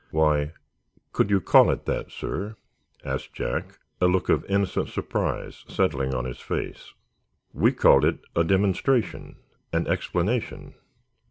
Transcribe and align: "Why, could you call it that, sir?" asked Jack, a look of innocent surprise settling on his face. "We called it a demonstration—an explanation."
"Why, 0.09 0.53
could 1.13 1.29
you 1.29 1.39
call 1.39 1.69
it 1.69 1.85
that, 1.85 2.09
sir?" 2.09 2.55
asked 3.05 3.33
Jack, 3.33 3.77
a 4.01 4.07
look 4.07 4.29
of 4.29 4.43
innocent 4.45 4.89
surprise 4.89 5.63
settling 5.67 6.11
on 6.15 6.25
his 6.25 6.39
face. 6.39 6.93
"We 7.53 7.71
called 7.71 8.05
it 8.05 8.17
a 8.35 8.43
demonstration—an 8.43 9.85
explanation." 9.85 10.73